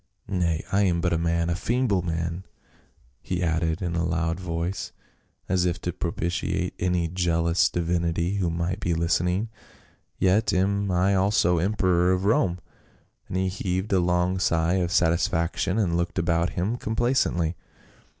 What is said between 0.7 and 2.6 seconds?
I am but a man— a feeble man,"